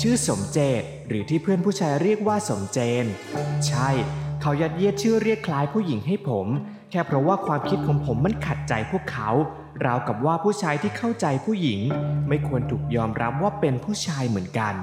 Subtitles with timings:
[0.00, 3.04] ชื่อสมเจตหรือที่เพื่อนผู้ชายเรียกว่าสมเจน
[3.66, 3.88] ใช่
[4.40, 6.46] เขายัดเยียดชื่อเรียกคล้ายผู้หญิงให้ผม
[6.90, 9.30] แค่เพราะว่าความคิดของผมมันขัดใจพวกเขา
[9.84, 11.80] ราวกับว่าผู้ชายที่เข้าใจผู้หญิง
[12.28, 14.74] ไม่ควรถูกยอมรับว่าเป็นผู้ชายเหมือนกัน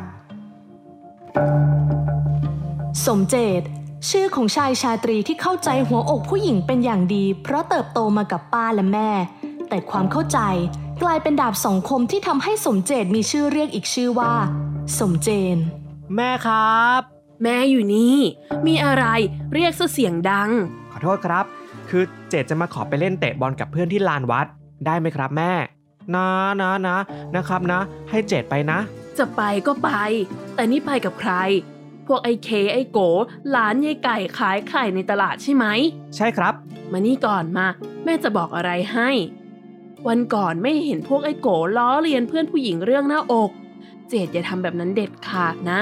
[3.05, 3.61] สมเจต
[4.09, 9.11] ชื่อของชายชาตรีที่เข้าใจหัวอกผู้หญิงเป็นอย่างดี เพราะเติบโตมากับป้าและแม่
[9.69, 10.39] แต่ความเข้าใจ
[11.03, 14.33] กลายเป็นดาบสองคมที่ทำให้สมเจตมีชื่อเรียกอีกชื่อว่า
[14.99, 15.57] สมเจน
[16.15, 17.01] แม่ครับ
[17.43, 18.17] แม่อยู่นี่
[18.67, 19.05] มีอะไร
[19.53, 20.49] เรียกซะเสียงดัง
[20.91, 21.45] ขอโทษครับ
[21.89, 24.47] คือเจตจะมาขอไปเล่นเตะบอลกับเพื่อนที่ลานวัด
[24.85, 25.53] ได้ไหมครับแม่
[26.15, 26.27] นะ
[26.61, 26.97] นะนะ
[27.35, 28.79] นะครับนะ ให้เจตไปนะ
[29.17, 29.89] จะไปก็ไป
[30.55, 31.33] แต่นี่ไปกับใคร
[32.07, 32.99] พวกไอ้เคไอ้โก
[33.49, 35.65] หลานยายไก่ขายไข่ในตลาดใช่ไหม
[36.15, 36.53] ใช่ครับ
[36.91, 37.67] มานี่ก่อนมา
[38.03, 39.09] แม่จะบอกอะไรให้
[40.07, 43.51] วันก่อนไม่เห็นพวกไอ้โกล้อเลียนเพื่อนผู้หญิงเรื่องหน้าอก
[44.09, 45.79] เจดอย่าทำแบบนั้นเด็ดขาดนะ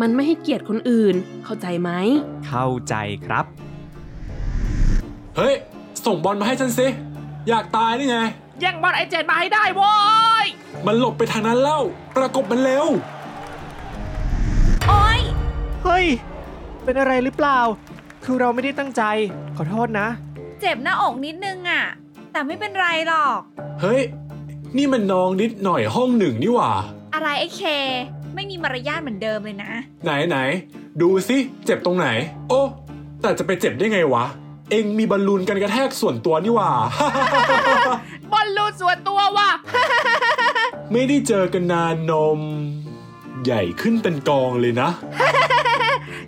[0.00, 1.90] มันไม่ให้เกียรติคนอื่น เข้าใจไหม
[2.48, 2.94] เข้าใจ
[3.26, 3.44] ครับ
[5.36, 5.54] เฮ้ย
[6.06, 6.86] ส่งบอลมาให้ฉันสิ
[7.48, 8.18] อยากตายนี่ไง
[8.60, 9.94] แย่งบอลไอเจตมาให้ได้โว้
[10.44, 10.46] ย
[10.86, 11.80] มันหลบไปทางนั้นแล้ว
[12.16, 12.86] ประกบมันเร็ว
[14.88, 15.20] โอ๊ย
[15.84, 16.06] เฮ้ย
[16.84, 17.58] เป็นอะไรหรือเปล่า
[18.24, 19.02] คือเราไม่ได้ตั้งใจ
[19.56, 20.08] ขอโทษนะ
[20.60, 21.84] เจ็บหน้าอกนิดนึงอะ
[22.32, 23.38] แต่ไม่เป็นไรหรอก
[23.80, 24.00] เฮ้ย
[24.76, 26.72] นี่มันน้องนิดหน่อยห้องหนึ่งนี่หว่า
[27.14, 27.62] อะไรไอ้เค
[28.34, 29.72] ไม่มีมารยาทเหมือนเดิมเลยนะ
[30.04, 30.38] ไหนไหน
[31.00, 32.08] ดูสิ เจ็บตรงไหน
[32.48, 32.62] โอ้
[33.20, 34.24] แต่จะไปเจ็บได้ไงวะ
[34.70, 36.70] เองมีบอลลูนกันกระแทกส่วนตัวนี่หว่า
[38.32, 39.50] บอลลูนส่วนตัวว่ะ
[40.92, 42.40] ไม่ได้เจอกันนานนม
[43.44, 44.90] ใหญ่ขึ้นเป็นกองเลยนะ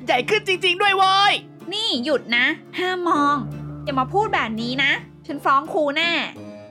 [0.07, 1.33] ใหญ่ขึ้นจริง ๆ ด้วยเว้ย
[1.73, 2.47] นี่หยุดนะ
[2.79, 3.37] ห้ามมอง
[3.85, 4.93] อย่ามาพูดแบบนี้นะ
[5.27, 6.11] ฉันฟ้องครูแน่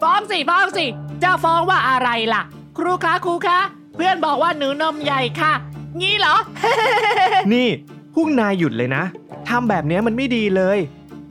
[0.01, 0.85] ฟ้องสิฟ้องสิ
[1.23, 2.41] จะฟ้องว่าอะไรล่ะ
[2.77, 3.59] ครูคะครูคะ
[3.95, 5.53] เพื่อนบอกว่าหนูนมใหญ่ค่ะ
[5.99, 6.35] งี้เหรอ
[7.53, 7.67] นี่
[8.15, 9.03] พวกนายหยุดเลยนะ
[9.49, 10.77] ทำแบบเนี้ยมันไม่ดีเลย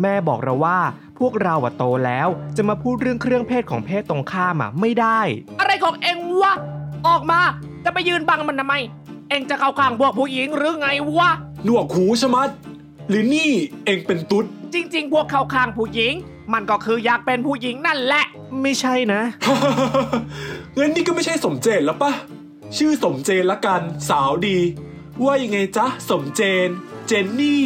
[0.03, 0.79] แม่บอกเราว่า
[1.19, 5.21] พวกเราอะโตแล้วจะมาพูดเรื่องเครื่องเพศของเพศตรงข้ามอะไม่ได้
[5.61, 6.53] อะไรของเอ็งวะ
[7.09, 7.41] ออกมา
[7.85, 8.75] จะไปยืนบังมันทำไม
[9.29, 11.31] เอ็งจะเข้าข้างพวกผู้หญิงหรือไงวะ
[11.65, 12.49] หนวกหูชะมัด
[13.09, 13.51] หรือนี่
[13.85, 14.45] เองเป็นตุ๊ด
[14.75, 16.13] จริง ๆ พวกเข้าข้างผู้หญิง
[16.53, 18.25] มันก็คืออยากเป็นผู้หญิงนั่นแหละ
[18.63, 19.21] ไม่ใช่นะ
[20.79, 22.13] งั้นนี่ก็ไม่ใช่สมเจนแล้วปะ
[22.77, 24.59] ชื่อสมเจนละกัน สาวดี
[25.25, 26.69] ว่ายังไงจ๊ะ สมเจน
[27.07, 27.65] เจนนี่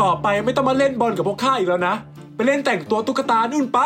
[0.00, 1.94] ต่อไปไม่ต้องมาเล่นบอลกับพวกข้าอีกแล้วนะ
[2.34, 3.78] ไปเล่นแต่งตัวตุ๊กตานู่นไป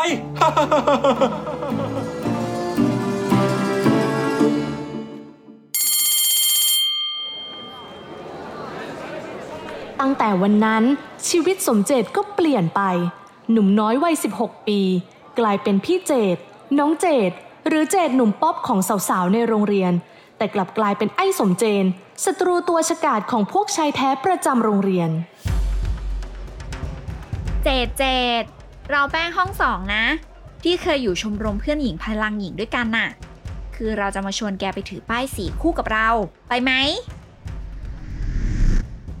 [9.99, 10.83] ตั้งแต่วันนั้น
[11.29, 12.81] ชีวิตสมเจตก็เปลี่ยนไป
[13.51, 14.79] หนุ่มน้อยวัย 16 ปี
[15.39, 16.37] กลายเป็นพี่เจต
[16.79, 17.31] น้องเจต
[17.67, 18.79] หรือเจตหนุ่มป๊อปของ
[19.09, 19.93] สาวๆในโรงเรียน
[20.41, 21.85] แต่กลับกลายเป็นไอ้สมเจน
[22.25, 25.09] ศัตรูตัวฉกาจของพวกชายแท้ประจำโรงเรียน
[27.63, 28.03] เจดเจ
[28.41, 28.43] ด
[28.89, 30.05] เราแป้งห้องสองนะ
[30.63, 33.09] ที่เคยอยู่ชมรมเพื่อนหญิงพลังหญิงด้วยกันน่ะ
[33.75, 36.09] คือเราจะมาชวนแกไปถือป้ายสีคู่กับเรา
[36.49, 36.71] ไปไหม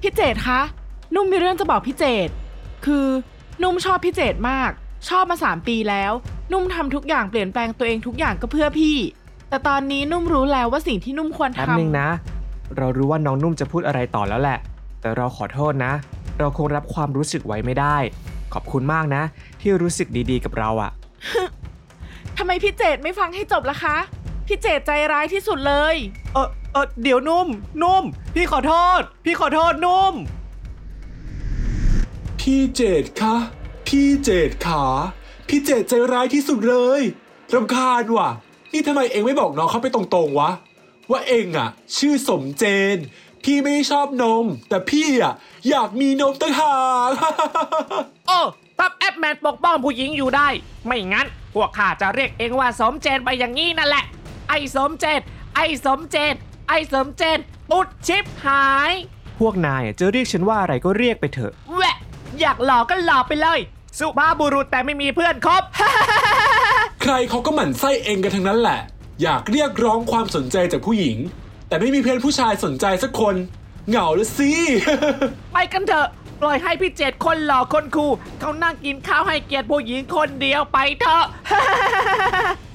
[0.01, 0.61] พี่เจดคะ
[1.15, 2.29] นุ่มมีเรื่องจะบอกพี่เจด
[2.85, 3.07] คือ
[3.63, 4.71] นุ่มชอบพี่เจดมาก
[5.09, 6.11] ชอบมาสามปีแล้ว
[6.51, 8.97] นุ่มทำทุกอย่างเปลี่ยนแปลงตัวเองทุกอย่างก็เพื่อพี่
[9.51, 12.09] แต่ตอนนี้นุ่มรู้แล้วว่าสิ่งที่นุ่มควรแป๊บทำนึงนะ
[12.77, 14.59] เรารู้ว่าน้องนุ่มจะพูดอะไรต่อแล้วแหละ
[15.01, 15.93] แต่เราขอโทษนะ
[16.39, 17.97] เราคงรับความรู้สึกไว้ไม่ได้
[18.53, 19.23] ขอบคุณมากนะ
[19.61, 20.91] ที่รู้สึกดีๆกับเราอะ
[22.37, 23.97] ทำไมพี่เจดไม่ฟังให้จบล่ะคะ
[24.47, 25.95] พี่เจดใจร้ายที่สุดเลย
[26.33, 27.47] เออเออเดี๋ยวนุ่ม
[27.83, 28.03] นุ่ม
[28.35, 30.13] พี่ขอโทษ พี่ขอโทษนุ่ม
[32.39, 33.35] พี่เจดคะ
[33.87, 34.83] พี่เจดขา
[35.47, 37.01] พี่เจดใจร้ายที่สุดเลย
[37.53, 38.29] รำคาญว่ะ
[38.73, 40.51] นี่ทำไมเองไม่บอกน้องเขาไปตรงๆวะ
[41.11, 42.63] ว่าเองอะชื่อสมเจ
[42.95, 42.97] น
[43.43, 45.33] พี่ไม่ชอบนม แต่พี่อะ
[45.69, 46.75] อยากมีนมตั้งหา
[47.07, 47.09] ก
[48.27, 48.39] โอ้
[48.79, 50.47] ทับแอปแมนปกป้องผู้หญิงอยู่ได้
[50.85, 54.03] ไม่งั้น พวกข้าจะเรียกเองว่าสมเจนไปอย่างนี้นั่นแหละ
[54.49, 55.21] ไอ้สมเจน
[55.55, 56.33] ไอ้สมเจน
[56.69, 57.39] ไอ้สมเจน
[57.69, 58.91] ปุดชิปหาย
[59.39, 61.97] พวกนายอะจะเรียกฉันว่าอะไรก็เรียกไปเถอะแหวะ
[62.39, 63.59] อยากหลอกก็หลอกไปเลย
[63.99, 65.63] สุภาพบุรุษแต่ไม่มีเพื่อนคบ
[67.01, 68.79] ใครเขาก็หมั่นไส้เองกันทั้งนั้นแหละ
[69.21, 71.17] อยากเรียกร้องความสนใจจากผู้หญิง
[71.67, 73.35] แต่ไม่มีเพื่อนผู้ชายสนใจสักคน
[73.89, 74.51] เหงาละสิ
[75.53, 76.07] ไปกันเถอะ
[76.41, 81.23] ปล่อยให้พี่เจดคนหล่อคนคูลเขานั่งกินข้าวให้เกียรติผู้หญิงคนเดียวไปเถอะ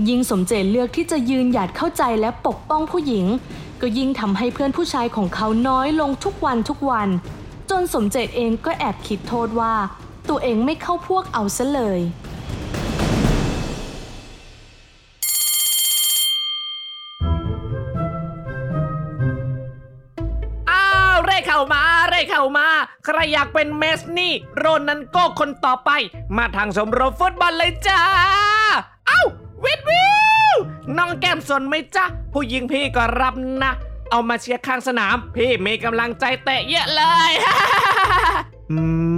[0.09, 3.27] ยิ่งสมเจตเลือกที่จะยืนหยัดเข้าใจและปกป้องผู้หญิง
[3.81, 7.09] ก็ยิ่งทำให้เพื่อนผู้ชายของเขาน้อยลงทุกวันทุกวัน
[7.71, 9.75] จนสมเจตเองก็แอบคิดโทษว่า
[10.29, 12.01] ตัวเองไม่เข้าพวกเอาซะเลย
[22.27, 22.69] เร่เข้ามา
[23.05, 25.91] ใครอยากเป็นเมสนี่ โรนันโก้คนต่อไป
[26.37, 28.01] มาทางชมรมฟุตบอลเลยจ้า
[29.09, 29.23] เอ้า
[29.65, 30.07] วิดวิ
[30.55, 30.57] ว
[30.97, 33.73] น้องแก้มสนไหมจ๊ะ ผู้หญิงพี่ก็รับนะ
[34.11, 37.33] เอามาเชียร์ข้างสนาม พี่มีกำลังใจเตะเยอะเลย
[38.71, 38.81] อื
[39.13, 39.15] ม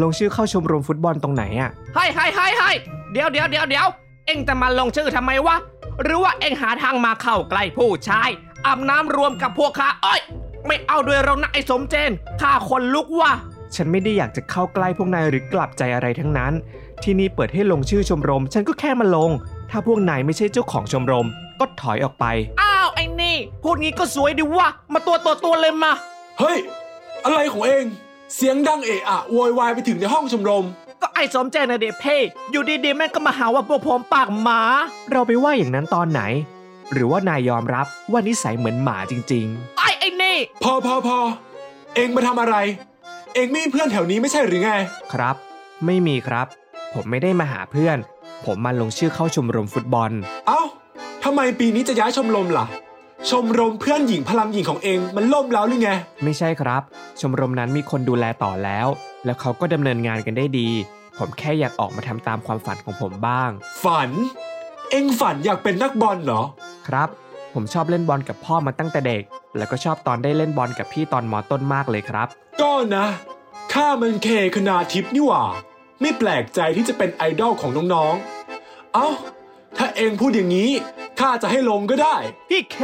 [0.00, 2.70] ลงชื่อเข้าชมรมฟุตบอลตรงไหนอะให้ให้ให้ให้
[3.12, 3.86] เดี๋ยวเดี๋ยวเดี๋ยวเดี๋ยว
[4.26, 5.56] เอ็งจะมาลงชื่อทำไมวะ
[6.02, 8.30] หรือว่าเอ็งหาทางมาเข้าใกล้ผู้ชาย
[8.66, 10.20] อาบน้ำรวมกับพวกข้าเอ้ย
[10.66, 12.10] ไม่เอาด้วยเรานะไอ้สมเจน
[12.40, 13.32] ข้าคนลุกว่ะ
[13.74, 16.52] ฉันไม่ได้อยากจะเข้าใกล้พวกนายหรือกลับใจอะไรทั้งนั้น
[17.02, 19.30] ที่นี่เปิดให้ลงชื่อชมรม ฉันก็แค่มาลง
[19.70, 21.26] ถ้าพวกนายไม่ใช่เจ้าของชมรม
[21.60, 22.24] ก็ถอยออกไป
[22.60, 25.92] อ้าวไอ้นี่ พูดงี้ก็สวยดีวะมาตัวตัวตัวเลยมา
[26.38, 26.58] เฮ้ย
[27.24, 27.84] อะไรของเอง
[28.34, 30.64] เสียงดังเอะอะโวยวายไปถึงในห้องชมรม
[31.02, 32.16] ก็ไอ้สมเจนนะเดเพ่
[32.50, 34.60] อยู่ดีๆแม่งก็มาหาว่าพวกผมปากหมา
[35.10, 36.22] เราไปว่าอย่างนั้นตอนไหน
[36.92, 39.46] หรือว่านายยอมรับว่านิสัยเหมือนหมาจริง
[39.78, 41.18] ไอ้ ไอ้นี่ พอพอพอ
[41.96, 42.56] เองมาทำอะไร
[43.34, 45.36] เองไม่มีเพื่อนแถวนี้ไม่ใช่หรือไงๆครับ
[45.86, 46.46] ไม่มีครับ
[46.94, 47.98] ผมไม่ได้มาหาเพื่อน
[48.44, 50.10] ผมมาลงชื่อเข้าชมรมฟุตบอล
[50.46, 50.60] เอ้า
[51.24, 52.66] ทำไมปีนี้จะย้ายชมรมล่ะ
[53.30, 55.90] ชมรมเพื่อนหญิงพลังหญิงของเองมันล่มแล้วหรือไง
[56.24, 56.82] ไม่ใช่ครับ
[57.20, 58.86] ชมรมนั้นมีคนดูแลต่อแล้ว
[59.24, 60.68] แล้วเขาก็ดำเนินงานกันได้ดี
[61.18, 63.50] ผมแค่อยากออกมาทำตามความฝันของผมบ้าง
[63.84, 64.10] ฝัน
[64.90, 66.42] เองฝันอยากเป็นนักบอลเหรอ
[66.88, 67.08] ครับ
[67.54, 69.24] ผมชอบเล่นบอลกับพ่อมาตั้งแต่เด็ก
[69.56, 72.28] แล้วก็ชอบตอนได้เล่นบอลกับพี่ตอนมอต้นมากเลยครับ
[72.60, 73.06] ก็นะ
[73.72, 75.42] ข้ามันเคคณาทิพย์นี่หว่า
[76.00, 79.08] ไม่แปลกใจที่จะเป็นไอดอลของน้องๆ เอ้า
[79.76, 80.70] ถ้าเองพูดอย่างนี้
[81.20, 82.16] ข้าจะให้ลงก็ได้
[82.50, 82.78] พี่เค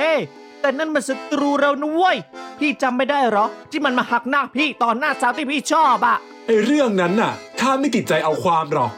[0.60, 2.16] แต่นั่นมันศัตรูเรานะเว้ย
[2.60, 6.16] พี่จำไม่ได้เหรอ ที่มันมาหักหน้าพี่ตอนหน้าสาวที่พี่ชอบอะ
[6.46, 8.90] ไอเรื่องนั้นน่ะข้าไม่ติดใจเอาความหรอก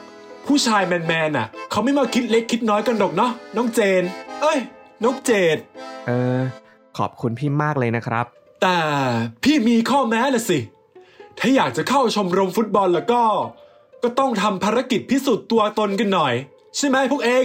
[0.47, 4.03] ผู้ชายแมนๆน่ะ เขาไม่มาคิดเล็กคิดน้อยกันหรอกเนาะน้องเจน
[4.43, 4.59] เอ้ย
[5.03, 5.57] น้องเจด
[6.07, 6.41] เออ
[6.99, 8.27] ขอบคุณพี่มากเลยนะครับ
[8.63, 8.81] แต่
[9.45, 10.59] พี่มีข้อแม้ละสิ
[11.39, 13.23] ถ้าอยากจะเข้าชมรมฟุตบอลแล้วก็
[14.03, 16.35] ก็ต้องทำภารกิจพิสูจน์ตัวตนกันหน่อย
[16.77, 17.45] ใช่ไหมพวกเอง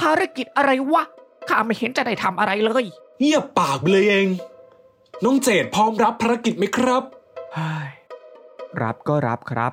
[0.00, 1.02] ภารกิจอะไรวะ
[1.48, 2.84] ข้าไม่เห็นจะได้ทำอะไรเลย
[3.20, 4.26] เงียบปากไปเลยเอง
[5.24, 7.02] น้องเจดพร้อมรับภารกิจไหมครับ
[7.54, 7.88] เฮ้ย
[8.82, 9.72] รับก็รับครับ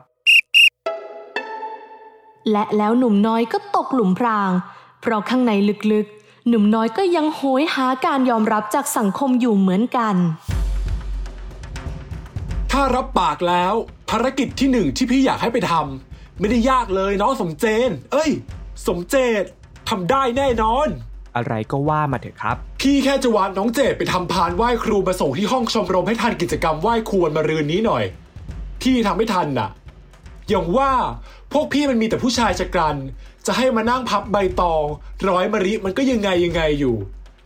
[2.51, 4.51] และแล้วหนุ่มน้อยก็ตกหลุมพราง
[5.01, 5.51] เพราะข้างใน
[5.91, 10.15] ลึกๆ หนุ่มน้อยก็ยังโหยหาการยอมรับจากสังคมอยู่เหมือนกัน
[12.71, 13.73] ถ้ารับปากแล้ว
[14.09, 18.31] ภารกิจที่หนึ่งที่พี่อยากให้ไปทำไม่ได้ยากเลยน้องสมเจน เอ้ย
[18.88, 19.43] สมเจต
[19.89, 20.88] ทำได้แน่นอน
[21.35, 28.03] อะไรก็ว่ามาเถอะครับ พี่แค่จะวานน้องเจดไปทำพานไหว้ครูมาส่งที่ห้องชมรมให้ทันกิจกรรมไหว้ครูวันมารืนนี้หน่อย
[28.81, 29.69] พี่ทำไม่ทันน่ะ
[30.49, 30.91] อย่างว่า
[31.53, 32.95] พวกพี่มันมีแต่ผู้ชายชะกัน
[33.47, 34.85] จะให้มานั่งพับใบตอง
[35.30, 36.95] ร้อยมะริมันก็ยังไงยังไงอยู่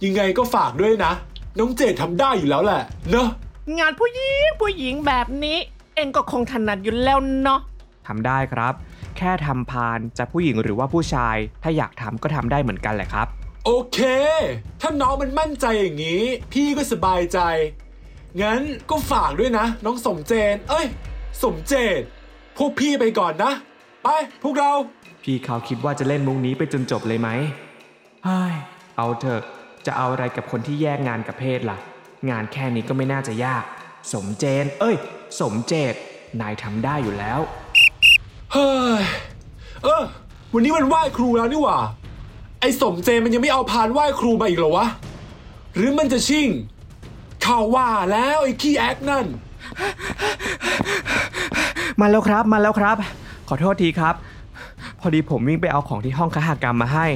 [0.03, 1.11] ยังไงก็ฝากด้วยนะ
[1.59, 3.27] น้องเจดทำได้อยู่แล้วแหละ เนอะ
[3.79, 5.57] งานผู้หญิงผู้หญิงแบบนี้
[5.95, 7.59] เองก็คงถนัดอยู่แล้วเนาะ
[8.07, 8.73] ทำได้ครับ
[9.17, 13.27] แค่ทำพานจะผู้หญิงหรือว่าผู้ชาย ถ้าอยากทำก็ทำได้เหมือนกันแหละครับ
[13.65, 13.99] โอเค
[14.81, 17.39] ถ้าน้องมันมั่นใจอย่างนี้ พี่ก็สบายใจ
[18.41, 20.85] งั้นก็ฝากด้วยนะ น้องสมเจน เอ้ย
[21.43, 22.01] สมเจต
[22.57, 23.53] พวกพี่ไปก่อนนะ
[24.03, 24.07] ไป
[24.43, 24.71] พวกเรา
[25.29, 27.29] พี่เขาคิดว่าจะเล่นมุกนี้ไปจนจบเลยไหม
[28.25, 28.53] เฮ้ย
[28.97, 29.41] เอาเถอะ
[29.85, 31.77] จะเอาอะไรกับคนที่แยกงานกับเพศล่ะ
[32.29, 33.63] งานแค่นี้ก็ไม่น่าจะยาก
[34.13, 34.95] สมเจน เอ้ย
[35.39, 35.93] สมเจต
[36.41, 37.39] นายทำได้อยู่แล้ว
[38.53, 39.03] เฮ้ย
[39.83, 40.03] เออ
[40.53, 41.77] วันนี้วันไหว้ครูแล้วนี่หว่า
[42.59, 44.87] ไอ้สมเจนมันยังไม่เอาพานไหว้ครูมาอีกเหรอวะ
[45.75, 46.47] หรือมันจะชิ่ง
[47.45, 49.25] ข่าวว่าแล้วไอ้ขี้แอคนั่น
[51.99, 52.97] มาแล้วครับ มาแล้วครับ
[53.47, 54.34] ขอโทษทีครับพ
[55.05, 57.07] อดีผมวิ่งไปเอาของที่ห้องคหกรรมมาให้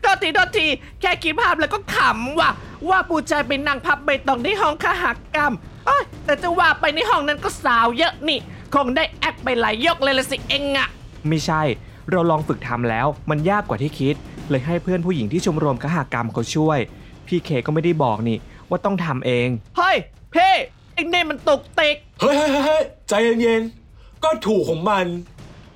[0.00, 0.66] โทษทีโทษที
[1.00, 2.50] แค่คิดภาพแล้วก็ขำว่ะ
[2.88, 5.52] ว่าปูใจไปนั่งพับใบตองที่ห้องขหักกรรม
[5.86, 8.38] เอ้ยแต่จะว่าไปในห้องนั้นก็สาวเยอะนี่
[8.74, 10.88] คงได้แอคไปหลายยกเลยละสิเองอะ
[11.28, 11.62] ไม่ใช่
[12.10, 14.14] เราลองฝึกทำแล้วมันยากกว่าที่คิด
[14.50, 16.78] เลยให้เพื่อนผู้หญิงที่ชมรมคหกรรมเขาช่วย
[17.26, 18.36] พี่เคก็ไม่ได้บอกนี่
[18.68, 19.96] ว่าต้องทำเอง เฮ้ย
[20.32, 20.48] เพ่
[20.94, 25.06] เองเนี่ยมันตุกติกเฮ้ยเฮ้ยเฮ้ยเฮ้ยใจเย็นๆ ก็ถูกของมัน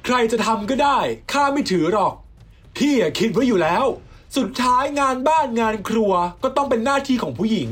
[0.05, 0.99] ใครจะทำก็ได้
[1.33, 2.13] ข้าไม่ถือหรอก
[2.77, 3.85] พี่อะคิดไว้อยู่แล้ว
[4.37, 7.69] สุดท้ายงานบ้านงานครัวก็ต้องเป็นหน้าที่ของผู้หญิง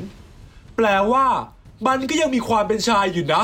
[0.77, 1.27] แปลว่า
[1.87, 3.43] มันก็ยังมีความเป็นชายอยู่นะ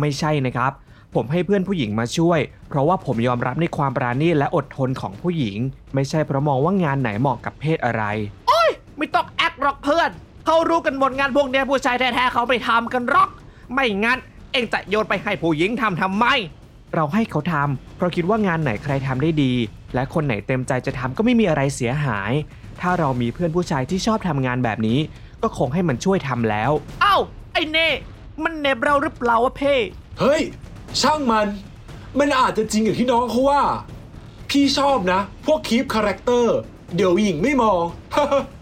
[0.00, 0.72] ไม่ใช่นะครับ
[1.14, 5.58] ผมให้เพื่อนผู้หญิงมาช่วย เพราะว่าผมยอมรับในความปราณีตและอดทนของผู้หญิง
[5.94, 8.04] ไม่ใช่เพราะมองว่างานไหนเหมาะกับเพศอะไร
[8.98, 10.10] ไม่ต้องแอคหรอกเพื่อน
[10.46, 13.30] เขารู้กันหมดงานพวกเนี้ยผู้ชายแท้ๆเขาไม่ทำกันหรอก
[13.74, 14.18] ไม่งั้น
[14.52, 16.26] เองจะโยนไปให้ผู้หญิงทำทำไม
[16.94, 19.52] เราให้เขาทำเพราะคิดว่างานไหนใครทำได้ดี
[19.94, 22.32] และคนไหนเต็มใจจะทำก็ไม่มีอะไรเสียหาย
[22.80, 24.98] ถ้าเรามีเพื่อนผู้ชายที่ชอบทำงานแบบนี้
[25.42, 26.70] ก็คงให้มันช่วยทำแล้ว
[27.02, 27.16] เอ้า
[27.52, 27.90] ไอ้เน่
[28.44, 29.74] มันเหน็บเราหรือเปล่าวะเพ่
[30.20, 30.42] เฮ้ย
[31.00, 31.48] ช่างมัน
[32.18, 33.62] มันอาจจะจริงอย่างที่น้องเขาว่า
[34.50, 36.56] พี่ชอบนะ พวกคีปคาแรคเตอร์
[36.96, 37.82] เดี๋ยวหญิงไม่มอง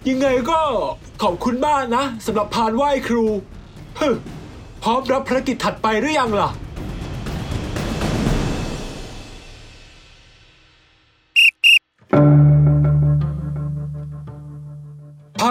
[0.09, 0.61] ยังไงก็
[1.23, 3.25] ขอบคุณมากนะสำหรับพานไหว้ครู
[3.99, 4.09] ฮึ
[4.83, 6.51] พร้อมรับภารกิจถัดไปหรือยังล่ะ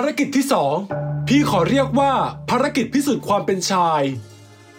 [0.02, 0.76] ารกิจที่สอง
[1.28, 2.14] พี่ขอเรียกว่า
[2.50, 4.02] ภารกิจพิสูจน์ความเป็นชาย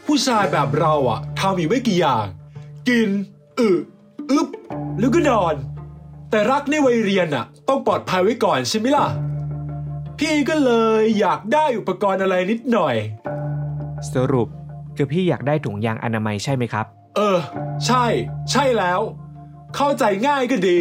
[0.06, 2.26] ผู้ชายแบบเราอะทำอยู่ไม่กี่อย่าง
[2.88, 3.08] กิน
[3.60, 3.70] อึ
[4.30, 4.48] อึบ
[4.98, 5.54] แล้วก็นอน
[6.30, 9.06] แต่รักในวัยเรียนอะต้องปลอดภัยไว้ก่อนใช่ไหมล่ะ
[10.18, 12.94] พี่ก็เลยอยากได้อุปกรณ์อะไรนิดหน่อย
[14.14, 14.48] สรุป
[14.96, 16.86] คือพี่อยากได้ถุงยางอนามัยใช่ไหมครับ
[17.16, 17.38] เออ
[17.86, 18.04] ใช่
[18.50, 19.00] ใช่แล้ว
[19.76, 20.78] เข้าใจง่ายก็ดี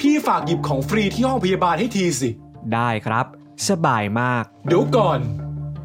[0.00, 2.30] พี่ฝากหยิบของฟรีที่ห้องพยาบาลให้ทีสิ
[2.74, 3.26] ได้ครับ
[3.68, 5.20] สบายมาก เดี๋ยวก่อน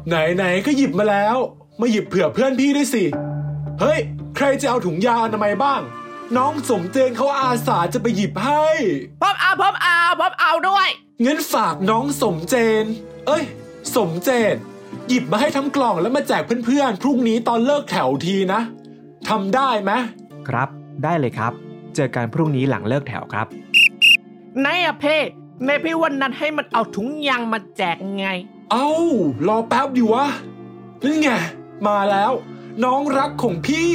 [0.08, 1.36] ไหนๆก็หยิบมาแล้ว
[1.80, 3.04] มาหยิบเผื่อเพื่อนพี่ด้วยสิ
[3.80, 4.00] เฮ้ย
[4.36, 5.80] ใครจะเอาถุงยางอนามัยบ้าง
[6.36, 8.66] น้องสมเจนเขาอาสาจะไปหยิบให้
[9.20, 10.88] พร้อมเอาพร้อมเอาพร้อมเอาด้วย
[11.24, 12.84] งั้นฝากน้องสมเจน
[13.26, 13.44] เอ้ย
[13.94, 14.54] สมเจน
[15.08, 18.60] หยิบมาให้ทั้งกล่องแล้วมาแจกเพื่อนๆพรุ่งนี้ตอนเลิกแถวทีนะ
[19.28, 19.92] ทำได้ไหม
[20.48, 20.68] ครับ
[21.04, 21.52] ได้เลยครับ
[21.94, 23.46] เจอกันพรุ่งนี้หลังเลิกแถวครับ
[24.60, 25.16] ไหนอะเพ่
[25.66, 28.26] ในพี่วันนั้นให้มันเอาถุงยางมาแจกไง
[28.72, 28.88] เอ้า
[29.46, 30.26] รอแป๊บดิวะ
[31.04, 31.28] นั่นไง
[31.88, 32.32] มาแล้ว
[32.84, 33.90] น้องรักของพี่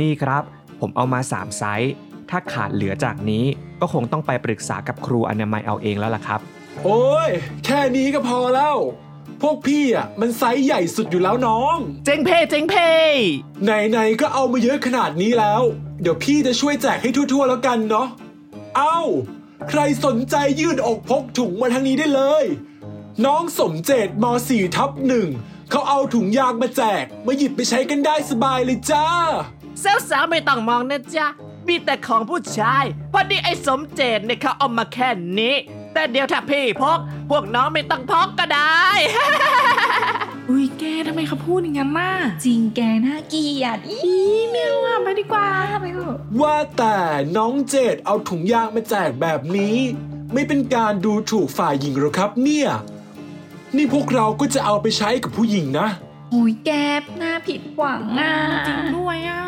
[0.00, 0.42] นี่ครับ
[0.80, 1.92] ผมเอามา3ไซส์
[2.30, 3.44] ถ้าขาดเหลือจากนี้
[3.80, 6.40] ก็คงต้องไปปรึกษากับครูอนามัยเอาเองแล้วล่ะครับ
[6.84, 7.30] โอ้ย
[7.64, 8.76] แค่นี้ก็พอแล้ว
[9.42, 12.90] พวกพี่อะมันไซส์ใหญ่สุดอยู่แล้วน้อง เจ๋งเพ่เจ๋งเพ่
[13.64, 15.62] ไหนๆก็เอามาเยอะขนาดนี้แล้ว
[16.02, 18.06] เดี๋ยวพี่จะช่วยแจกให้ทั่วๆแล้วกันเนาะ
[18.76, 18.98] เอ้า
[19.68, 22.44] ใครสนใจยืดอกพกถุงมาทางนี้ได้เลย
[23.24, 25.28] น้องสมเจตม .4 ทับหนึ่ง
[25.70, 29.06] เขาเอาถุงยางมาแจก มาหยิบไปใช้กันได้สบายเลยจ้า
[30.10, 31.26] สาวๆไม่ต้องมองนะจ๊ะ
[31.68, 35.54] มีแต่ของผู้ชาย พอดีไอ้สมเจตเนี่ยเขาเอามาแค่นี้
[35.92, 36.98] แต่เดี๋ยวถ้าพี่พก
[37.30, 38.84] พวกน้องไม่ต้องพกก็ได้
[40.48, 42.12] อุ้ยแกทำไมเขาพูดอย่างนั้นน่ะ
[42.44, 44.00] จริงแกน่าเกลียดอี
[44.50, 45.48] เมียวอะไปดีกว่า
[45.80, 46.96] ไปเถอะว่าแต่
[47.36, 49.76] น้องเจดเอาถุงยางมาแจกแบบนี้
[50.32, 52.68] ไม่เป็นการดูถูกฝ่ายหญิงหรอครับเนี่ย
[53.76, 55.88] นี่พวกเราก็จะเอาไปใช้กับผู้หญิงนะ
[56.30, 56.70] โอ้ยแก
[57.22, 58.34] น่าผิดหวังอะ
[58.68, 59.42] จริงด้วยอะ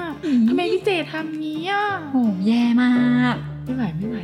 [0.48, 2.92] ทำไมพี่เจทำงี้อะโหแย่มา
[3.32, 3.34] ก
[3.64, 4.16] ไม่ไหวไม่ไหว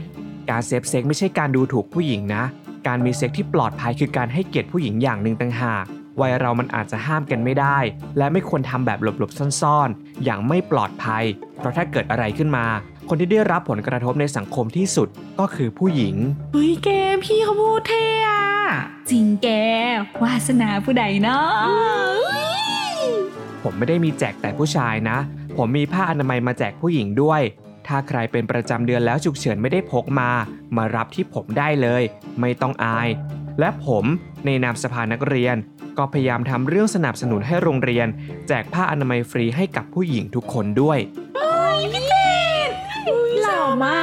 [0.51, 2.45] การ safe sex ไม่ใช่การดูถูกผู้หญิงนะ
[2.87, 5.85] การมีเซ็กส์ที่ปลอดภัยคือการให้เกียรติผู้หญิงอย่างหนึ่งต่างหาก
[6.21, 7.79] วัยเรามันอาจจะห้ามกันไม่ได้
[8.19, 11.25] และไม่ควรทำแบบหลบๆซ่อนๆ อย่างไม่ปลอดภัย
[11.57, 12.67] เพราะถ้าเกิดอะไรขึ้นมา
[13.09, 15.09] คนที่ได้รับผลกระทบในสังคมที่สุด
[15.41, 16.17] ก็คือผู้หญิง
[16.53, 16.89] เฮ้ยแก
[17.25, 18.43] พี่เขาพูดเท่อะ
[19.11, 19.49] จริงแก
[20.23, 22.49] วาสนาผู้ใดเนาะ
[23.63, 25.19] ผมไม่ได้มีแจกแต่ผู้ชายนะ
[25.57, 27.43] ผมมีผ้าอนามัยมาแจกผู้หญิงด้วย
[27.87, 30.31] ถ้าใครเป็นประจำเดือนแล้วฉุกเฉินไม่ได้พกมา
[30.77, 32.03] มารับที่ผมได้เลย
[32.41, 33.09] ไม่ต้องอาย
[33.61, 34.05] และผม
[34.45, 35.57] ในนามสภานักเรียน
[35.99, 38.07] ก็พยายามทำเรื่องสนับสนุนให้โรงเรียน
[38.49, 40.99] แจกผ้าอนามัยฟรีให้กับผู้หญิงทุกคนด้วย
[43.43, 44.01] หล่อมา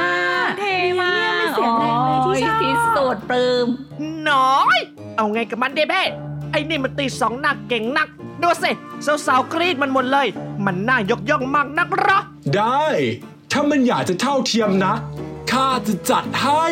[0.48, 1.12] กเท่มา
[1.42, 3.66] กเสียงแรงเลยที่ชอบพิสุดปลื้ม
[4.30, 4.78] น้อย
[5.16, 6.02] เอาไงกับมันเดเบ้
[6.50, 8.08] ไอ้นี่มันตีสองหนักเก่งนัก
[8.42, 8.70] ดูสิ
[9.26, 10.26] สาวๆกรีดมันหมดเลย
[10.66, 12.20] มันน่ายกย่องมากนักเหรอ
[12.56, 12.86] ได้
[13.52, 14.94] ถ้ามันอยากจะเท่าเทียมนะ
[15.50, 16.64] ข้าจะจัดให้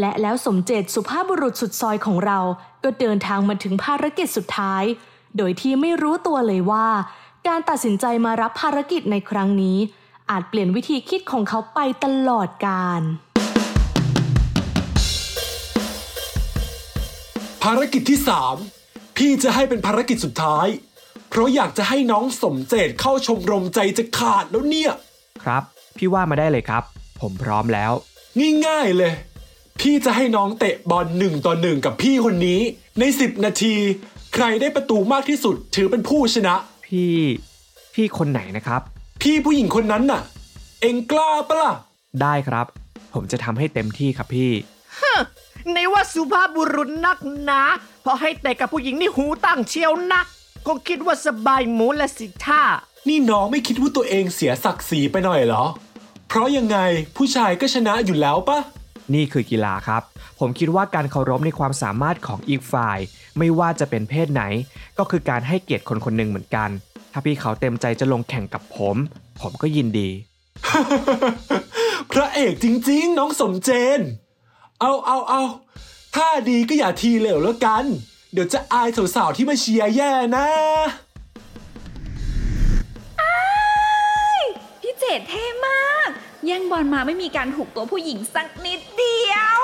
[0.00, 2.38] และแล้วสมเจตสุภาพบุรุษสุดซอยของเรา
[2.84, 4.84] ก็เดินทางมาถึงภารกิจสุดท้าย
[5.36, 6.88] โดยที่ไม่รู้ตัวเลยว่า
[7.48, 9.78] การตัดสินใจมารับภารกิจในครั้งนี้
[10.30, 13.02] อาจเปลี่ยนวิธีคิดของเขาไปตลอดกาล
[17.64, 18.18] ภารกิจที่
[18.68, 20.66] 3 พี่จะให้เป็นภารกิจสุดท้าย
[21.28, 24.92] เพราะอยากจะให้น้องสมเจตเข้าชมรมใจจะขาดแล้วเนี่ย
[25.44, 25.62] ครับ
[25.98, 26.82] พี่ว่ามาได้เลยครับ
[27.20, 27.92] ผมพร้อมแล้ว
[28.66, 29.12] ง่ายๆเลย
[29.80, 32.60] พี่จะให้น้องเตะบอลหนึ่งต่อหนึ่งกับพี่คนนี้
[32.98, 33.74] ใน 10 นาที
[34.34, 36.54] ใครได้ประตูมากที่สุดถือเป็นผู้ชนะ
[36.86, 37.14] พี่
[37.94, 38.80] พี่คนไหนนะครับ
[39.22, 40.22] พี่ผู้หญิงคนนั้นน่ะ
[40.80, 41.72] เองกล้าปะล่ะ
[42.22, 42.66] ได้ครับ
[43.14, 44.50] ผมจะทำให้เต็มที่ครับพี่
[45.72, 47.60] ในว่าสุภาพบุรุษนักหนา
[48.04, 50.26] พอให้แต่กับผู้หญิงนี่หูตั้งเชียวนัก
[50.66, 52.62] ก็คิดว่าสบายหมูและสิท่า
[53.08, 55.64] นี่น้องไม่คิดว่าตัวเองเสียศักดิ์ศรีไปหน่อยเหรอ
[56.28, 56.78] เพราะยังไง
[57.16, 58.58] ผู้ชายก็ชนะอยู่แล้วปะ
[59.14, 60.02] นี่คือกีฬาครับ
[60.40, 62.98] ผมคิดว่าการเคารพในความสามารถของอีกฝ่าย
[63.38, 64.42] ไม่ว่าจะเป็นเพศไหน
[64.98, 66.70] ก็คือการให้เกียรติคนคนหนึ่งเหมือนกัน
[67.12, 68.96] ถ้าพี่เขาเต็มใจจะลงแข่งกับผม
[69.40, 70.08] ผมก็ยินดี
[72.12, 74.00] พระเอกจริงๆ น้องสมเจน
[74.80, 75.42] เอาเอาเอา
[76.16, 77.84] ถ้าดีก็อย่าทีเหลวแล้วกัน
[78.32, 80.46] เดี๋ยวจะอายสาวๆที่มาเชียร์แย่นะ
[84.80, 86.10] พี่เจดเท่มาก
[86.46, 89.62] แย่งบอลมาไม่มีการถูกตัวผู้หญิงสักนิดเดียว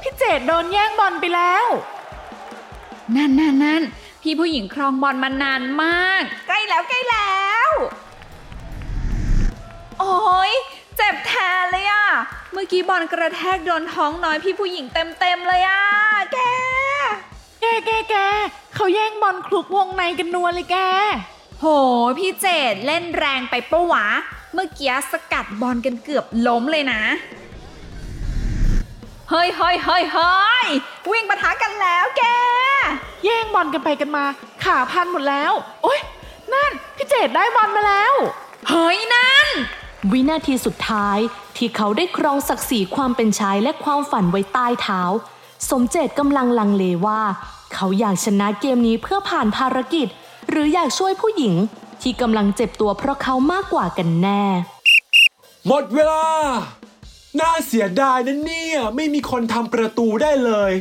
[0.00, 1.64] พี่เจดโดนแย่งบอลไปแล้ว
[3.16, 3.82] นั่นนั่นนั่น
[4.22, 7.70] พี่ผู้หญิงครองบอลมานานมาก ใกล้แล้วใกล้แล้ว
[10.00, 10.52] โอ้ย
[10.96, 12.06] เจ็บแทนเลยอะ
[12.52, 15.82] เมื่อกี้บอลกระแทกโดนท้องน้อยพี่ผู้หญิงเต็มเต็มๆเลยอะ
[16.32, 16.38] แก
[17.60, 18.14] แกแกแก
[18.74, 20.78] เขาแย่งบอลคลุกวงในกันนัวเลยแก
[21.60, 21.66] โห
[22.18, 24.06] พี่เจดเล่นแรงไปปะวะ
[24.54, 27.02] เมื่อกี้สกัดบอลกันเกือบล้มเลยนะ
[29.30, 30.32] เฮ้ยเฮ้ยเฮ้ยเฮ้
[30.64, 30.66] ย
[31.10, 32.22] วิ่งปะทะกันแล้วแก
[33.24, 34.24] แย่งบอลกันไปกันมา
[34.64, 35.52] ขาพันหมดแล้ว
[35.82, 36.00] โอ๊ย
[36.52, 38.14] นั่น พี่เจดได้บอลมาแล้ว
[38.68, 39.46] เฮ้ย นั่น
[40.12, 41.18] วินาทีสุดท้าย
[41.56, 45.02] ที่เขาได้ครองศักดิ์ศรีความเป็นชายและความฝันไว้ใต้เท้า
[45.70, 47.20] สมเจตกำลังลังเลว่า
[47.74, 50.08] เขาอยากชนะเกมนี้เพื่อผ่านภารกิจ
[50.50, 51.54] หรืออยากช่วยผู้หญิง
[52.02, 54.42] ที่กำลังเจ็บตัวเพราะเขามากกว่ากันแน่
[55.66, 56.24] หมดเวลา
[57.40, 60.72] น่าเสียดายนะเนี่ยไม่มีคนทำประตูได้เลย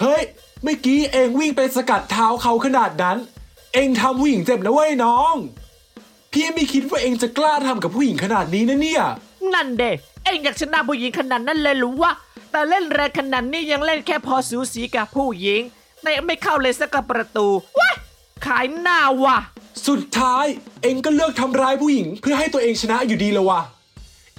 [0.00, 0.22] เฮ้ย
[0.62, 3.18] เมื่อกี้เองวิ่งไปสกัดเท้าเขาขนาดนั้น
[3.74, 5.34] เองทำผู้หญิงเจ็บนะเว้ยน้อง
[6.32, 9.02] พี่ไม่คิดว่าเองจะกล้าทำกับผู้หญิงขนาดนี้นะเนี่ย
[9.54, 9.90] นั่นเด็
[10.24, 12.12] เอ็งอยากชนะผู้หญิงขนาดนั้นเลยหรือวะ
[12.50, 15.60] แต่เล่นแรงขนาดนี้ยังเล่นแค่พอสูสีกับผู้หญิง
[16.02, 17.46] แต่ไม่เข้าเลยสักกับประตู
[17.78, 17.83] ว้าย
[18.46, 19.38] ขายหน้าว่ะ
[19.88, 20.46] สุดท้าย
[20.82, 23.60] เองก็เลือกทำร้ายผู้หญิง เพื่อให้ตัวเองชนะอยู่ดีแล้ววะ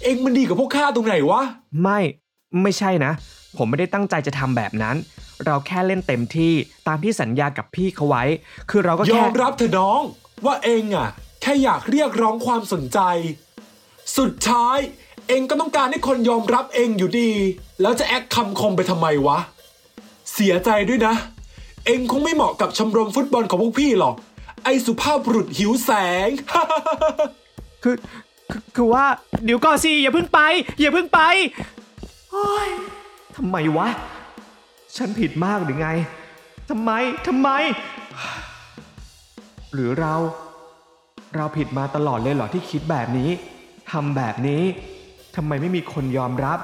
[0.03, 1.41] เองมันดีกับพวกข้าตรงไหนวะ
[1.83, 1.99] ไม่
[2.61, 3.11] ไม่ใช่นะ
[3.57, 4.95] ผมไม่ได้ตั้งใจจะทำแบบนั้น
[5.45, 6.53] เราแค่เล่นเต็มที่
[6.87, 8.23] ตามที่สัญญากับพี่เขาไว้
[8.69, 10.01] คือเราก็ยแค่อมรับเถอะน้อง
[10.45, 11.07] ว่าเองอะ
[11.41, 12.99] แค่อยากเรียกร้องความสนใจ
[14.17, 14.77] สุดท้าย
[15.27, 17.31] เองก็ต้องการให้คนยอมรับเองอยู่ดี
[17.81, 19.37] แล้วจะแอคคำคมไปทำไมวะ
[20.33, 21.15] เสียใจด้วยนะ
[21.85, 24.15] เองคงไม่เหมาะกับชมรมฟุตบอลของพวกพี่หรอก
[24.63, 25.91] ไอสุภาพบุรุษหิวแส
[26.27, 26.29] ง
[27.83, 27.95] คือ
[28.51, 29.05] คือคือว่า
[29.45, 30.39] เดี๋ยวก่อนสิอย่าเพิ่งไป
[30.79, 31.19] อย่าเพิ่งไป
[33.35, 33.87] ทำไมวะ
[34.97, 35.89] ฉันผิดมากหรือไง
[36.69, 36.91] ทำไม
[37.27, 37.49] ทำไม
[39.73, 40.13] หรือเรา
[41.35, 43.29] เราผิดมาตลอดเลยเหรอที่คิดแบบนี้
[43.91, 44.63] ทำแบบนี้
[45.35, 46.59] ทำไมไม่มีคนยอมรับ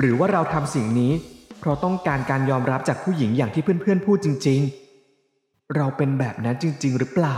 [0.00, 1.12] หรือว่าเราทำสิ่งนี้
[1.60, 4.60] เพราะต้องการการยอมรับจากผู้หญิงอย่างที่เพื่อนๆพูดจริง
[5.16, 7.36] ๆ เราเป็นแบบนั้นจริง ๆ หรือเปล่า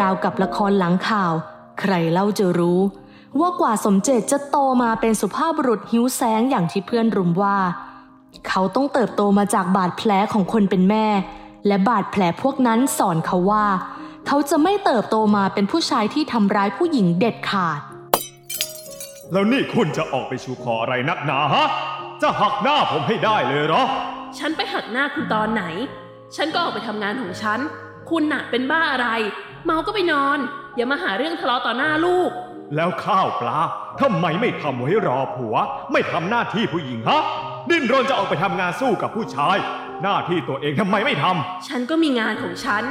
[0.00, 1.32] ราวกับละครหลังข่าว
[1.80, 2.80] ใครเล่าจะรู้
[3.40, 7.58] ว่ากว่าสมเจตจะโตมาเป็นสุภาพบุรุษหิวแสงอย่างที่เพื่อนรุมว่า
[8.48, 11.06] เขาต้องเติบโตมาจากบาดแผลของคนเป็นแม่
[11.66, 13.66] และบาดแผลพวกนั้นสอนเขาว่า
[14.26, 17.80] เขาจะไม่เติบโตมาเป็นผู้ชายที่ทำร้ายผู้หญิงเด็ดขาด
[19.32, 21.66] แล้วนี่คุณจะออกไปชูคออะไรนักหนาฮะ
[22.22, 23.82] จะหักหน้าผมให้ได้เลยเหรอ
[24.38, 25.64] ฉันไปหักหน้าคุณตอนไหน
[26.36, 27.58] ฉันก็ออกไปทำงานของฉัน
[28.10, 29.08] คุณน่ะเป็นบ้าอะไร
[29.64, 30.38] เมาก็ไปนอน
[30.76, 32.30] อย่ามาหาเรื่องทะเลาะต่อหน้าลูก
[32.76, 33.58] แล้วข้าวปลา
[34.00, 35.56] ทำไมไม่ทำไว้รอผัว
[35.92, 37.22] ไม่ทำหน้าที่ผู้หญิงฮะ
[37.70, 39.56] ดิ้นรนจะออกไปทำงานสู้กับผู้ชาย
[40.02, 42.82] หน้าที่ตัวเองทำไมไม่ทำฉันก็มีงานของฉัน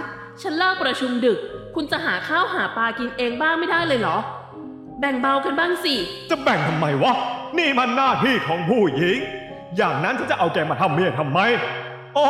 [0.42, 1.40] ฉันเลิกประชุมดึก
[1.76, 4.18] คุณจะหาข้าวหาปลากินเองบ้างไม่ได้เลยเหรอ
[5.00, 5.96] แบ่งเบากันบ้างสิ
[6.30, 7.14] จะแบ่งทำไมวะ
[7.58, 9.18] นี่มันหน้าที่ของผู้หญิง
[9.78, 11.40] อย่างนั้นฉันจะเอาแกมาทำเมียทำไม
[12.18, 12.30] อ๋อ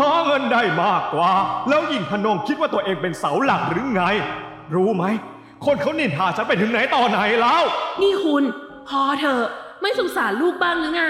[0.00, 1.32] หาเงินได้มากกว่า
[1.68, 4.02] แล้วยิ่งพนงคิดว่าตัวเองเป็นเสาหลักหรือไง
[4.74, 5.04] รู้ไหม
[5.64, 7.62] คนเขานินทาฉันไปถึงไหนต่อไหนแล้ว
[8.02, 8.44] นี่คุณ
[8.88, 9.46] พอเถอะ
[9.82, 11.04] ไม่สงสารลูกบ้างหรือไง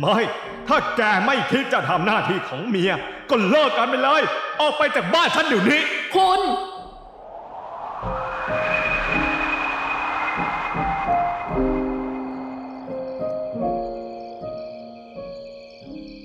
[0.00, 0.18] ไม่
[0.68, 2.92] ถ้าแกไม่คิดจะทำหน้าที่ของเมีย
[3.30, 4.22] ก็เลิกกันไปเลย
[4.60, 5.80] ออกไปจากบ้านฉันเดี๋ยวนี้
[6.14, 6.40] คุณ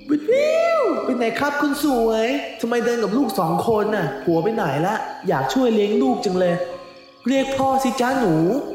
[0.08, 2.26] วิววิวเป็นไหนครับคุณสวย
[2.60, 4.94] ทำไมเดินกับลูกสองคนน่ะผัวไปไหนละ
[5.28, 6.54] อยากช่วยเลี้ยงลูกจังเลย
[7.28, 8.34] เรียกพ่อสิจ้าหนู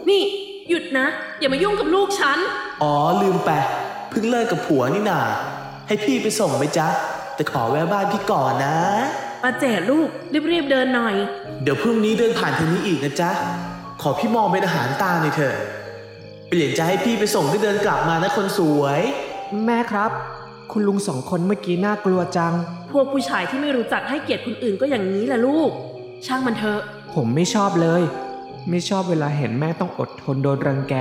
[0.10, 0.23] นี่
[0.69, 1.08] หยุดนะ
[1.39, 2.39] อย่ามายุ่งกับลูกฉัน
[2.84, 3.51] อ๋อลืมไป
[4.10, 5.19] เพิ่งเลิกกับผัวนี่นา
[5.88, 6.88] ให้พี่ไปส่งไหมจ๊ะ
[7.36, 8.78] แต่ขอแวะบ้านพี่ก่อนนะ
[9.43, 10.08] มาเจดลูก
[10.51, 11.15] รีบๆเดินหน่อย
[11.63, 13.30] เดี๋ยวพรุ่งนี้เดินผ่านทางนี้อีกนะจ๊ะ
[14.01, 15.56] ขอพี่มองเป็นอาหารตาหน่อยเถอะ
[16.49, 18.99] เปลี่ยนใจให้พี่ไปส่งที่เดินกลับมานะคนสวย
[19.65, 20.12] แม่ครับ
[20.71, 22.54] คุณลุงสองคนเมื่อกี้น่ากลัวจัง
[22.91, 25.69] พวกผู้ชายที่ไม่รู้จักให้เกียรติคนอื่นก็อย่างนี้แหละลูก
[26.25, 26.82] ช่างมันเถอะ
[27.13, 28.01] ผมไม่ชอบเลย
[28.69, 30.95] ไม่ชอบเวลาเห็นแม่ต้องอดทนโดนรังแก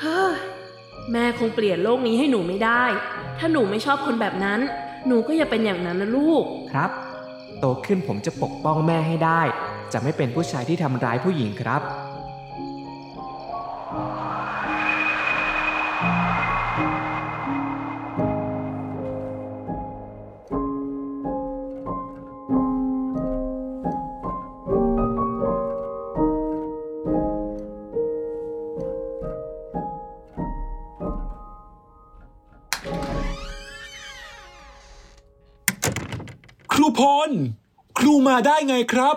[0.00, 0.36] เฮ้ย
[1.12, 2.82] แม่คงเปลี่ยนโลกนี้ให้หนูไม่ได้
[3.38, 4.60] ถ้าหนูไม่ชอบคนแบบนั้น
[5.06, 6.90] หนูก็อย่าเป็นอย่างนั้นนะลูก ครับ
[7.60, 9.40] โตขึ้นผมจะปกป้องแม่ให้ได้
[9.92, 11.82] จะไม่เป็นผู้ชายที่ทำร้ายผู้หญิงครับ
[36.98, 37.30] พล
[37.98, 39.16] ครูมาได้ไงครับ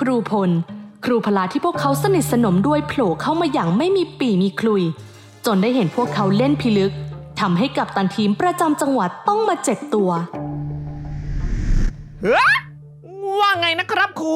[0.00, 0.50] ครูพล
[1.04, 4.82] ครูพลาที่พวกเขาสนิทสนมด้วยโผล่เข้ามาอย่างไม่มีปีมีคลุย
[5.46, 6.92] จนได้เห็นพวกเขาเล่นพิลึก
[7.40, 10.10] ทำให้กับตันทีมประจำจังหวัดต้องมาเจ็บตัว
[12.22, 12.54] เฮ้ย
[13.38, 14.34] ว่าไงนะครับครู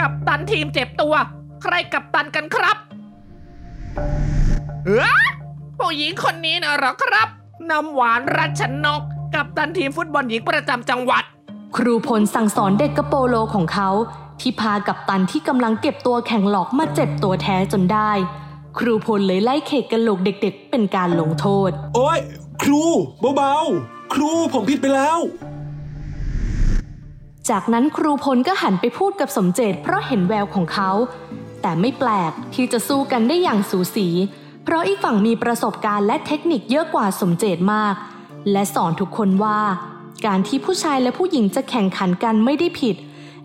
[0.00, 1.14] กับตันทีมเจ็บตัว
[1.62, 2.76] ใครกับตันกันครับ
[4.86, 5.26] เฮ้ย
[5.78, 7.28] ผู้หญิงคนนี้นะเหรอครับ
[7.70, 9.02] น้ำหวานรัชนก
[9.34, 11.22] กับตันทีมฟุตบอลหญิงประจำจังหวัด
[11.76, 13.88] ครูพลสั่งสอนเด็กกระโปโลของเขา
[14.40, 18.10] ที่พากับตันที่กำลังเก็บตัวแข่งหลอกมาเจ็บตัวแท้จนได้
[18.78, 22.18] ครูพลเลยไล่เขกกระโหลกเด็กๆ เป็นการลงโทษ โอ้ย
[22.62, 22.82] ครู
[23.36, 25.18] เบาๆ ครูผมผิดไปแล้ว
[27.50, 30.90] จากนั้นครูพลก็หันไปพูดกับสมเจตเพราะเห็นแววของเขา
[31.62, 34.08] แต่ไม่แปลกที่จะสู้กันได้อย่างสูสี
[34.64, 37.94] เพราะอีกฝั่งมีประสบการณ์และเทคนิคเยอะกว่าสมเจตมาก
[38.50, 39.60] และสอนทุกคนว่า
[40.26, 42.96] การที่ผู้ชายและผู้หญิงจะแข่งขันกันไม่ได้ผิด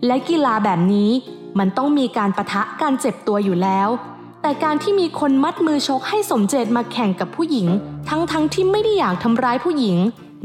[0.06, 1.10] และกีฬาแบบนี้
[1.58, 3.88] มันต้องมีการประทะการเจ็บตัวอยู่แล้ว
[4.42, 7.68] แต่การที่มีคนมัดมือชกให้สมเจตมาแข่งกับผู้หญิง
[8.08, 9.98] ทั้งๆทที่ไม่ได้อยากทำร้ายผู้หญิง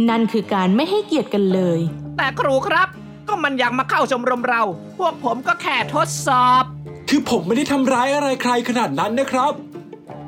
[0.10, 1.80] นั่นคือการไม่ให้เกียรติกันเลย
[2.18, 2.88] แต่ครูครับ
[3.28, 4.64] ก็มันอยากมาเข้าชมรมเรา
[4.98, 6.64] พวกผมก็แค่ทดสอบ
[7.10, 9.54] คือผมไม่ได้ทำร้ายอะไรใครขนาดนั้นนะครับ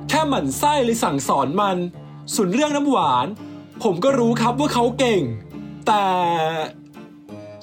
[0.10, 1.78] แค่หมั่นไส้เลยสั่งสอนมัน
[2.34, 3.28] ส่วนเรื่องน้ำหวาน
[3.84, 5.22] ผมก็รู้ครับว่าเขาเก่ง
[5.88, 6.06] แต่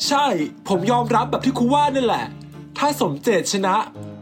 [0.06, 0.26] ใช่
[0.68, 2.24] ผมยอมรับแบบที่ครูว่านั่นแหละ
[2.78, 3.74] ถ้าสมเจตชนะ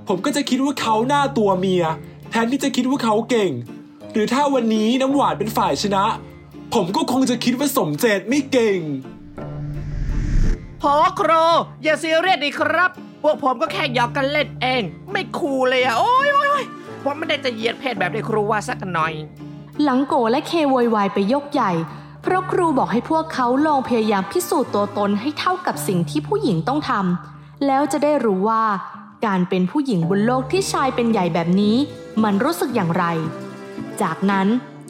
[0.08, 1.84] ผมก็จะคิดว่าเขาหน้าตัวเมีย
[2.30, 3.50] แทนที่จะคิดว่าเขาเก่ง
[4.12, 6.04] หรือถ้าวันนี้น้ำหวานเป็นฝ่ายชนะ
[6.74, 8.78] ผมก็คงจะคิดว่าสมเจตไม่เก่ง
[10.82, 11.44] พอครู
[11.82, 12.90] อย่าซีเรียสดีครับ
[13.22, 16.64] พวกผมก็แค่หยอกกันเล่นเอง ไม่คูลเลยอะโอ้ยโอ้ยโอ้ย
[17.04, 19.12] ผมไม่ได้จะเหยียดเพศแบบที่ครูว่าสักหน่อย
[19.82, 21.72] หลังโกและเคโวยวายไปยกใหญ่
[22.22, 28.64] เพราะครูบอกให้พวกเขาลองพยายามพิสูจน์ตัวตนให้เท่ากับสิ่งที่ผู้หญิงต้องทำแล้วจะได้รู้ว่า
[29.26, 31.76] การเป็นผู้หญิงบนโลกที่ชายเป็นใหญ่แบบนี้
[32.22, 33.04] มันรู้สึกอย่างไร
[34.02, 34.46] จากนั้น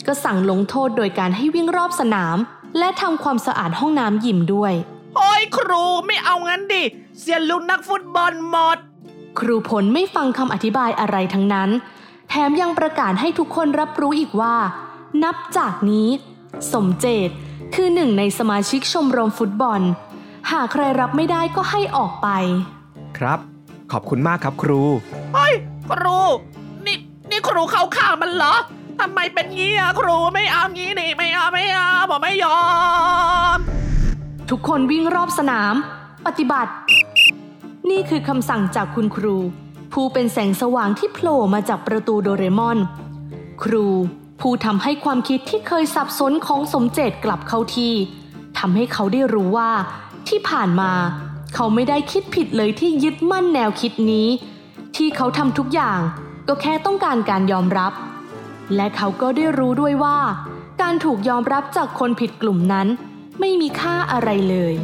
[0.07, 2.37] ก็สั่งลงโทษโดยการให้วิ่งรอบสนาม
[2.79, 4.72] และทำความสะอาดห้องน้ำยิมด้วย
[5.16, 6.83] โอ้ยครูไม่เอางั้นดิ
[7.18, 8.79] เสียลูกนักฟุตบอลหมด
[9.38, 11.70] ครูผลไม่ฟังคำอธิบายอะไรทั้งนั้น
[12.32, 14.56] แถมยังประกาศให้ทุกคนรับรู้อีกว่า
[15.24, 16.08] นับจากนี้
[16.72, 17.30] สมเจต
[17.74, 19.80] คือหนึ่งในสมาชิกชมรมฟุตบอล
[20.50, 22.28] หากใครรับไม่ได้ก็ให้ออกไป
[23.18, 23.38] ครับ
[23.92, 24.80] ขอบคุณมากครับครู
[25.34, 25.54] เฮ้ย
[25.92, 26.18] ครู
[26.86, 26.96] นี่
[27.30, 28.54] นี่ครูเข้าข้างมันเหรอ
[29.00, 32.60] ทำไมเป็นงี้อะครูไม่เอางี้นี่ไม่เอาไม่เอาผมไม่ยอ
[33.56, 33.58] ม
[34.50, 35.74] ทุกคนวิ่งรอบสนาม
[36.26, 36.72] ปฏิบัติ
[37.90, 39.36] นี่คือคำสั่งจากคุณครู
[39.92, 42.79] ผู้เป็นแสงสว่างที่โผล่มาจากประตูโดเรมอน
[43.62, 43.87] ครู
[44.40, 47.94] ผู้ทำให้ความคิดที่เคยสับสนของสมเจตกลับเข้าที่
[48.59, 49.70] ทำให้เขาได้รู้ว่า
[50.29, 50.92] ที่ผ่านมา
[51.55, 54.29] เขาไม่ได้คิดผิดเลยที่ยึดมั่นแนวคิดนี้
[54.96, 56.00] ที่เขาทำทุกอย่าง
[56.48, 57.92] ก็แค่ต้องการการยอมรับ
[58.76, 60.18] และเขาก็ได้รู้ด้วยว่า
[60.83, 62.88] การถูกยอมรับจากคนผิดกลุ่มนั้น
[63.40, 64.74] ไม่มีค่าอะไรเลย